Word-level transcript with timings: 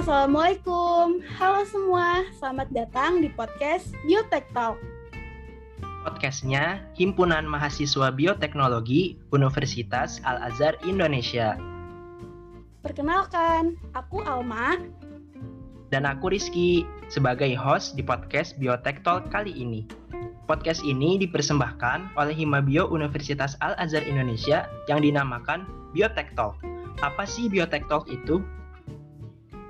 Assalamualaikum, 0.00 1.20
halo 1.36 1.60
semua, 1.68 2.24
selamat 2.40 2.72
datang 2.72 3.20
di 3.20 3.28
podcast 3.36 3.92
Biotech 4.08 4.48
Talk. 4.56 4.80
Podcastnya 6.08 6.80
Himpunan 6.96 7.44
Mahasiswa 7.44 8.08
Bioteknologi 8.08 9.20
Universitas 9.28 10.16
Al-Azhar 10.24 10.80
Indonesia. 10.88 11.60
Perkenalkan, 12.80 13.76
aku 13.92 14.24
Alma. 14.24 14.80
Dan 15.92 16.08
aku 16.08 16.32
Rizky, 16.32 16.88
sebagai 17.12 17.52
host 17.52 17.92
di 17.92 18.00
podcast 18.00 18.56
Biotech 18.56 19.04
Talk 19.04 19.28
kali 19.28 19.52
ini. 19.52 19.84
Podcast 20.48 20.80
ini 20.80 21.20
dipersembahkan 21.20 22.16
oleh 22.16 22.32
Himabio 22.32 22.88
Universitas 22.88 23.52
Al-Azhar 23.60 24.08
Indonesia 24.08 24.64
yang 24.88 25.04
dinamakan 25.04 25.68
Biotech 25.92 26.32
Talk. 26.40 26.56
Apa 27.04 27.28
sih 27.28 27.52
Biotech 27.52 27.84
Talk 27.92 28.08
itu? 28.08 28.40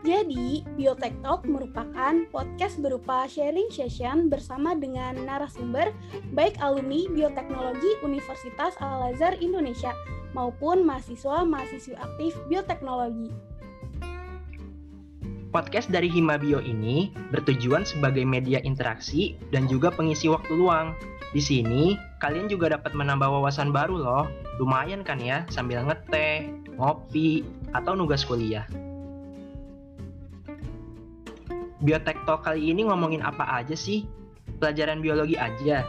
Jadi, 0.00 0.64
Biotech 0.80 1.12
Talk 1.20 1.44
merupakan 1.44 2.24
podcast 2.32 2.80
berupa 2.80 3.28
sharing 3.28 3.68
session 3.68 4.32
bersama 4.32 4.72
dengan 4.72 5.12
narasumber 5.28 5.92
baik 6.32 6.56
alumni 6.64 7.04
bioteknologi 7.12 8.00
Universitas 8.00 8.80
Al-Azhar 8.80 9.36
Indonesia 9.44 9.92
maupun 10.32 10.88
mahasiswa-mahasiswi 10.88 12.00
aktif 12.00 12.32
bioteknologi. 12.48 13.28
Podcast 15.52 15.92
dari 15.92 16.08
Himabio 16.08 16.64
ini 16.64 17.12
bertujuan 17.28 17.84
sebagai 17.84 18.24
media 18.24 18.62
interaksi 18.64 19.36
dan 19.52 19.68
juga 19.68 19.92
pengisi 19.92 20.32
waktu 20.32 20.56
luang. 20.56 20.96
Di 21.36 21.44
sini, 21.44 22.00
kalian 22.24 22.48
juga 22.48 22.72
dapat 22.72 22.96
menambah 22.96 23.28
wawasan 23.28 23.68
baru 23.68 24.00
loh. 24.00 24.24
Lumayan 24.56 25.04
kan 25.04 25.20
ya, 25.20 25.44
sambil 25.52 25.84
ngeteh, 25.84 26.48
ngopi, 26.80 27.44
atau 27.76 27.92
nugas 27.92 28.24
kuliah. 28.24 28.64
Biotek 31.80 32.20
Talk 32.28 32.44
kali 32.44 32.76
ini 32.76 32.84
ngomongin 32.84 33.24
apa 33.24 33.44
aja 33.56 33.72
sih? 33.72 34.04
Pelajaran 34.60 35.00
biologi 35.00 35.40
aja? 35.40 35.80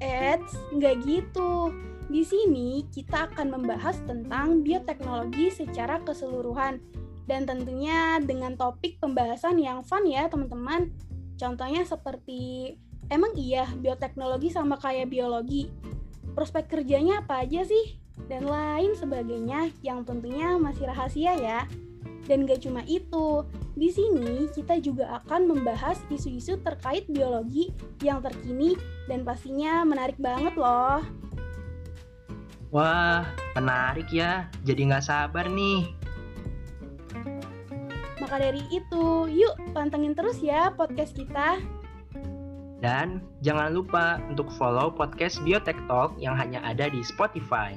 Eits, 0.00 0.56
nggak 0.72 1.04
gitu. 1.04 1.68
Di 2.08 2.24
sini 2.24 2.88
kita 2.88 3.28
akan 3.30 3.52
membahas 3.52 4.00
tentang 4.08 4.64
bioteknologi 4.64 5.52
secara 5.52 6.00
keseluruhan 6.00 6.80
dan 7.28 7.44
tentunya 7.44 8.18
dengan 8.24 8.56
topik 8.56 8.96
pembahasan 8.98 9.60
yang 9.60 9.84
fun 9.84 10.08
ya 10.08 10.26
teman-teman. 10.32 10.90
Contohnya 11.36 11.84
seperti, 11.84 12.74
emang 13.12 13.36
iya 13.36 13.68
bioteknologi 13.76 14.48
sama 14.48 14.80
kayak 14.80 15.12
biologi? 15.12 15.68
Prospek 16.32 16.72
kerjanya 16.72 17.20
apa 17.20 17.44
aja 17.44 17.68
sih? 17.68 18.00
Dan 18.26 18.48
lain 18.48 18.96
sebagainya 18.96 19.70
yang 19.84 20.08
tentunya 20.08 20.56
masih 20.56 20.88
rahasia 20.88 21.36
ya. 21.36 21.68
Dan 22.30 22.46
gak 22.46 22.62
cuma 22.62 22.86
itu, 22.86 23.42
di 23.74 23.90
sini 23.90 24.46
kita 24.54 24.78
juga 24.78 25.18
akan 25.18 25.50
membahas 25.50 25.98
isu-isu 26.14 26.62
terkait 26.62 27.10
biologi 27.10 27.74
yang 28.06 28.22
terkini 28.22 28.78
dan 29.10 29.26
pastinya 29.26 29.82
menarik 29.82 30.14
banget 30.22 30.54
loh. 30.54 31.02
Wah, 32.70 33.26
menarik 33.58 34.06
ya. 34.14 34.46
Jadi 34.62 34.94
nggak 34.94 35.02
sabar 35.02 35.50
nih 35.50 35.90
maka 38.30 38.46
dari 38.46 38.62
itu, 38.70 39.26
yuk 39.26 39.58
pantengin 39.74 40.14
terus 40.14 40.38
ya 40.38 40.70
podcast 40.70 41.18
kita. 41.18 41.58
Dan 42.78 43.26
jangan 43.42 43.74
lupa 43.74 44.22
untuk 44.30 44.46
follow 44.54 44.86
podcast 44.86 45.42
Biotech 45.42 45.74
Talk 45.90 46.14
yang 46.14 46.38
hanya 46.38 46.62
ada 46.62 46.86
di 46.86 47.02
Spotify. 47.02 47.74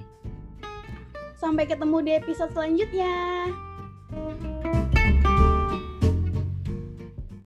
Sampai 1.42 1.66
ketemu 1.66 2.06
di 2.06 2.12
episode 2.14 2.54
selanjutnya. 2.54 3.50